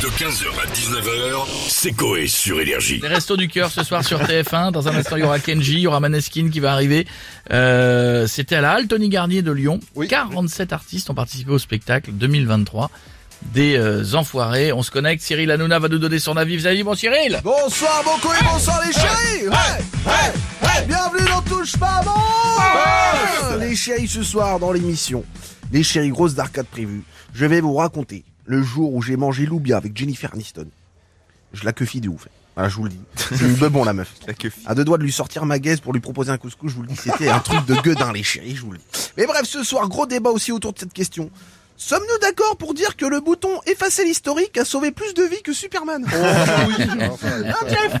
[0.00, 3.00] De 15h à 19h, c'est Coé sur Énergie.
[3.02, 4.72] Les restos du cœur ce soir sur TF1.
[4.72, 7.06] Dans un instant, il y aura Kenji, il y aura Maneskin qui va arriver.
[7.52, 9.78] Euh, C'était à la Halle Tony Garnier de Lyon.
[10.08, 12.90] 47 artistes ont participé au spectacle 2023
[13.52, 14.72] des euh, Enfoirés.
[14.72, 15.22] On se connecte.
[15.22, 16.56] Cyril Hanouna va nous donner son avis.
[16.56, 19.48] Vous avez dit bon Cyril Bonsoir mon et bonsoir les chéris hey,
[20.06, 20.32] hey,
[20.62, 25.24] hey, Bienvenue dans Touche pas bon Les chéris ce soir dans l'émission.
[25.70, 27.02] Les chéris grosses d'arcade prévues.
[27.34, 30.66] Je vais vous raconter le jour où j'ai mangé Loubia avec Jennifer Aniston.
[31.52, 32.26] Je la queufie de ouf.
[32.56, 33.00] Voilà, je vous le dis.
[33.14, 34.12] C'est une bebon la meuf.
[34.66, 36.82] À deux doigts de lui sortir ma gaise pour lui proposer un couscous, je vous
[36.82, 38.84] le dis, c'était un truc de gueudin les chéris, je vous le dis.
[39.16, 41.30] Mais bref, ce soir, gros débat aussi autour de cette question.
[41.82, 45.54] Sommes-nous d'accord pour dire que le bouton effacer l'historique a sauvé plus de vies que
[45.54, 47.94] Superman Hein, Jeff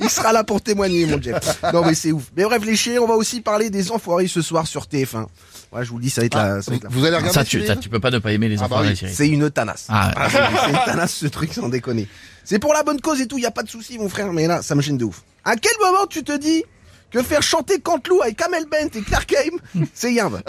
[0.00, 1.62] Il sera là pour témoigner, mon Jeff.
[1.72, 2.24] Non mais c'est ouf.
[2.36, 5.26] Mais bref, les chéris, on va aussi parler des enfoirés ce soir sur TF1.
[5.72, 7.16] Ouais, je vous le dis, ça va être la, ça va être la Vous allez
[7.16, 8.96] regarder ça tu, ça, tu peux pas ne pas aimer les Ah bah Enfoirés, oui,
[8.96, 9.14] Cyril.
[9.14, 9.86] C'est une tanasse.
[9.88, 12.08] Ah, Ah, c'est c'est une tanasse ce truc, sans déconner.
[12.44, 14.48] C'est pour la bonne cause et tout, y a pas de souci, mon frère, mais
[14.48, 15.22] là, ça me gêne de ouf.
[15.44, 16.64] À quel moment tu te dis
[17.12, 20.40] que faire chanter Cantelou avec Kamel Bent et Clark Haim, c'est yimbe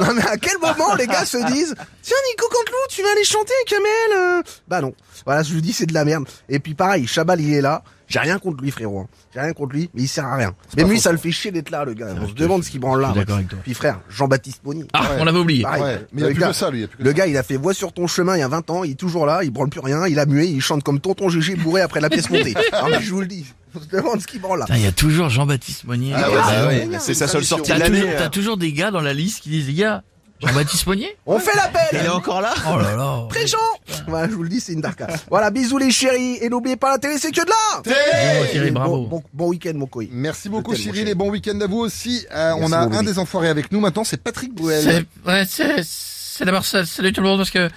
[0.00, 3.24] Non mais à quel moment les gars se disent Tiens Nico Cantelou, tu vas aller
[3.24, 3.86] chanter Kamel
[4.16, 4.94] euh Bah non.
[5.24, 6.24] Voilà, je vous dis, c'est de la merde.
[6.48, 7.82] Et puis pareil, Chabal, il est là.
[8.08, 9.00] J'ai rien contre lui, frérot.
[9.00, 9.06] hein.
[9.34, 10.54] J'ai rien contre lui, mais il sert à rien.
[10.76, 12.14] Même lui, ça le fait chier d'être là, le gars.
[12.22, 13.08] On se demande ce qu'il branle là.
[13.08, 13.58] je suis d'accord avec toi.
[13.64, 14.86] Puis frère, Jean-Baptiste Bonny.
[14.92, 15.62] Ah, on l'avait oublié.
[15.64, 15.82] Pareil.
[15.82, 16.78] Ouais, mais il y a Le plus gars- que ça, lui.
[16.78, 17.14] il y a plus que Le ça.
[17.14, 18.94] gars, il a fait Voix sur ton chemin il y a 20 ans, il est
[18.94, 21.80] toujours là, il branle plus rien, il a mué, il chante comme tonton GG bourré
[21.80, 22.54] après la pièce montée.
[22.72, 23.44] Non mais je vous le dis,
[23.76, 24.66] on se demande ce qu'il branle là.
[24.70, 26.12] Il y a toujours Jean-Baptiste Monnier.
[26.16, 28.16] Ah ouais, Ah bah ouais, ouais, c'est sa seule sortie T'as de toujours, l'année.
[28.18, 30.02] t'as toujours des gars dans la liste qui disent, les gars,
[30.40, 33.26] Jean-Baptiste Monnier On fait l'appel encore là Oh là là.
[33.28, 33.56] Présent
[34.06, 35.06] Voilà, je vous le dis, c'est une darka.
[35.30, 39.02] Voilà, bisous les chéris, et n'oubliez pas la télé, c'est que de là Et bravo.
[39.02, 40.08] Bon, bon, bon week-end mon coï.
[40.12, 42.26] Merci beaucoup Cyril et bon week-end à vous aussi.
[42.34, 44.82] Euh, on a un des enfoirés avec nous maintenant, c'est Patrick Bouel.
[44.82, 47.70] C'est, ouais, c'est, c'est d'abord ça, salut tout le monde parce que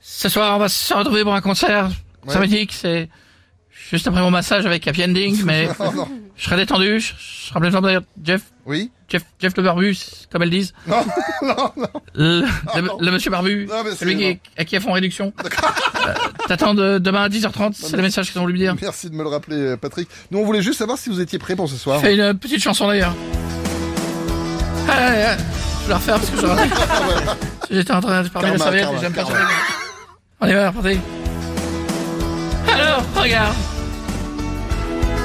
[0.00, 1.90] ce soir on va se retrouver pour un concert
[2.26, 2.32] Ouais.
[2.32, 3.08] sympathique, c'est
[3.90, 6.08] juste après mon massage avec Happy Ending, mais Oh non.
[6.36, 8.02] je serai détendu, je, je serai plein de forme d'ailleurs.
[8.22, 9.96] Jeff, Oui Jeff, Jeff le barbu,
[10.32, 10.74] comme elles disent.
[10.88, 11.04] Non,
[11.42, 11.86] non, non.
[12.14, 12.98] Le, Ah, le, non.
[13.00, 15.32] le monsieur barbu, Non, mais celui qui, à qui a font réduction.
[16.06, 16.12] Euh,
[16.46, 18.76] T'attends de, demain à 10h30, c'est le message qu'ils ont voulu me dire.
[18.80, 20.08] Merci de me le rappeler euh, Patrick.
[20.30, 22.00] Nous on voulait juste savoir si vous étiez prêt pour ce soir.
[22.00, 23.12] Fais une petite chanson d'ailleurs.
[24.88, 27.74] Ah, je vais la refaire parce que je.
[27.74, 29.24] J'étais en train de parler de Karma, serviette et j'aime pas.
[30.40, 31.00] On y va, repartez.
[32.96, 33.54] Alors, regarde.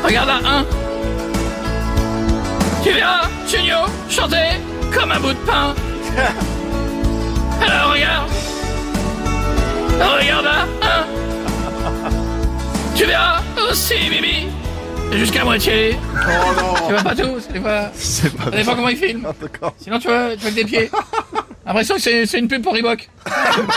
[0.03, 0.65] Regarde là, un.
[2.83, 3.77] Tu verras, Junio,
[4.09, 4.59] chanter
[4.93, 5.73] comme un bout de pain.
[7.61, 8.29] Alors, regarde.
[10.19, 11.05] Regarde là, un.
[12.93, 13.39] Tu verras
[13.69, 14.47] aussi, Bibi.
[15.13, 15.97] Jusqu'à moitié.
[16.87, 17.89] Tu vois pas tout, fois.
[17.93, 19.25] C'est pas Ça dépend comment il filme.
[19.77, 20.91] Sinon, tu vois, tu vois que des pieds.
[21.66, 23.07] L'impression que c'est une pub pour Reebok.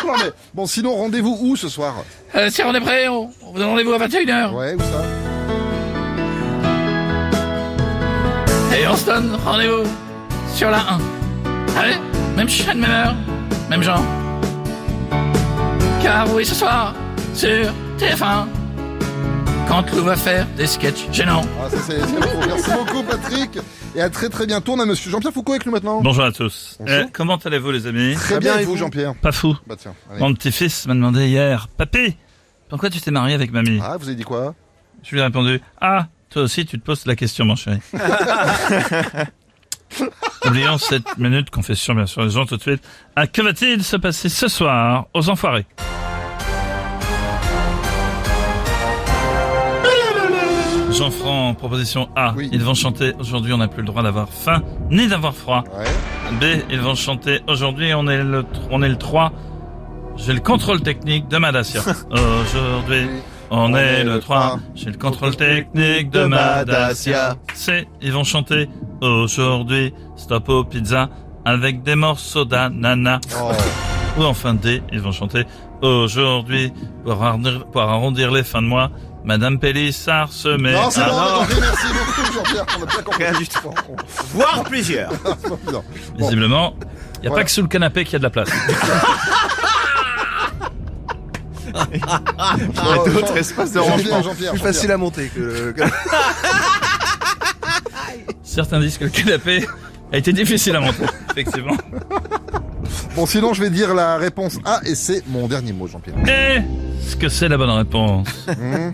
[0.06, 1.94] non mais bon sinon rendez-vous où ce soir?
[2.34, 4.52] Euh, si on est prêt, on, on vous donne rendez-vous à 21h.
[4.54, 5.04] Ouais, où ça?
[8.76, 9.84] Et on se donne rendez-vous
[10.54, 10.98] sur la 1.
[11.78, 11.96] Allez,
[12.36, 13.14] même chaîne, même heure,
[13.68, 14.02] même genre.
[16.02, 16.94] Car oui, ce soir,
[17.34, 17.48] sur
[17.98, 18.46] TF1,
[19.68, 21.42] quand Lou va faire des sketchs gênants.
[21.60, 22.28] Ah, ça, c'est- c'est beau.
[22.46, 23.58] Merci beaucoup Patrick
[23.94, 24.72] et à très très bientôt.
[24.74, 26.00] On a monsieur Jean-Pierre Foucault avec nous maintenant.
[26.02, 26.76] Bonjour à tous.
[26.80, 26.94] Bonjour.
[26.96, 29.56] Euh, comment allez-vous les amis Très bien et vous Jean-Pierre Pas fou.
[29.66, 29.94] Bah tiens.
[30.10, 30.20] allez.
[30.20, 32.16] Mon petit-fils m'a demandé hier, Papy,
[32.68, 33.80] pourquoi tu t'es marié avec mamie?
[33.82, 34.54] Ah, vous avez dit quoi?
[35.02, 37.78] Je lui ai répondu, Ah, toi aussi tu te poses la question mon chéri.
[40.46, 42.82] Oublions cette minute confession bien sûr les gens tout de suite.
[43.16, 45.66] Ah, que va-t-il se passer ce soir aux enfoirés?
[50.94, 52.34] Jean-Franc, proposition A.
[52.36, 52.48] Oui.
[52.52, 55.64] Ils vont chanter aujourd'hui, on n'a plus le droit d'avoir faim ni d'avoir froid.
[55.76, 55.84] Ouais.
[56.40, 59.32] B, ils vont chanter aujourd'hui, on est le, on est le 3.
[60.16, 61.80] J'ai le contrôle technique de Madassia.
[62.10, 63.08] Aujourd'hui,
[63.50, 64.60] on, est, le 3.
[64.76, 67.36] J'ai le contrôle technique de Madassia.
[67.54, 68.68] C, ils vont chanter
[69.00, 71.08] aujourd'hui, stop aux pizzas
[71.44, 73.20] avec des morceaux d'ananas.
[73.40, 73.50] Oh.
[74.16, 75.44] Ou enfin D, ils vont chanter
[75.82, 76.72] aujourd'hui,
[77.04, 78.90] pour arrondir, pour arrondir les fins de mois,
[79.24, 81.08] Madame Pélissard se met Non, c'est à...
[81.08, 83.48] bon, on a compris, merci beaucoup Jean-Pierre, on a bien compris.
[83.48, 83.74] Tout.
[84.34, 85.10] Voire plusieurs.
[86.18, 87.34] Visiblement, il n'y a Voilà.
[87.36, 88.50] pas que sous le canapé qu'il y a de la place.
[93.06, 94.20] D'autres espaces de rangement.
[94.50, 95.74] Plus facile à monter que le...
[98.44, 99.66] Certains disent que le canapé
[100.12, 101.76] a été difficile à monter, effectivement.
[103.14, 106.16] Bon, sinon, je vais dire la réponse A et c'est mon dernier mot, Jean-Pierre.
[106.26, 106.62] Et
[107.00, 108.92] ce que c'est la bonne réponse Hum,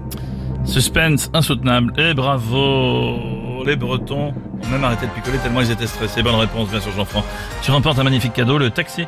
[0.64, 1.92] Suspense insoutenable.
[1.98, 6.22] Et bravo Les Bretons ont même arrêté de picoler tellement ils étaient stressés.
[6.22, 7.24] Bonne réponse, bien sûr, Jean-Franc.
[7.62, 9.06] Tu remportes un magnifique cadeau, le taxi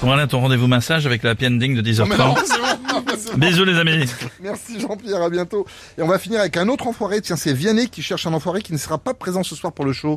[0.00, 2.44] pour aller à ton rendez-vous massage avec la happy ending de Oh, mais non, 10h30.
[2.46, 3.38] c'est bon, non, mais c'est bon.
[3.38, 4.06] Bisous les amis.
[4.42, 5.66] Merci Jean-Pierre, à bientôt.
[5.98, 7.20] Et on va finir avec un autre enfoiré.
[7.20, 9.84] Tiens, c'est Vianney qui cherche un enfoiré qui ne sera pas présent ce soir pour
[9.84, 10.16] le show.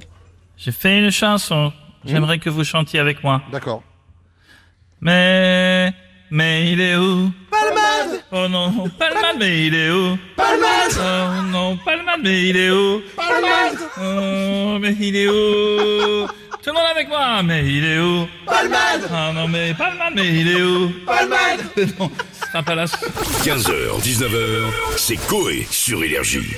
[0.56, 1.74] J'ai fait une chanson.
[2.05, 3.41] J'aimerais que vous chantiez avec moi.
[3.51, 3.83] D'accord.
[5.01, 5.91] Mais,
[6.31, 7.31] mais il est où?
[7.50, 8.21] Palmade!
[8.31, 10.17] Oh non, Palmade, mais il est où?
[10.35, 10.97] Palmade!
[10.97, 13.01] Oh non, Palmade, mais il est où?
[13.15, 13.79] Palmade!
[14.00, 16.27] Oh, mais il est où?
[16.63, 18.27] Tout le monde avec moi, mais il est où?
[18.45, 19.09] Palmade!
[19.09, 20.91] Oh non, mais Palmade, mais il est où?
[21.05, 21.59] Palmade!
[22.00, 22.94] Non, c'est un palace.
[23.44, 26.55] 15h, 19h, c'est Coé sur Énergie.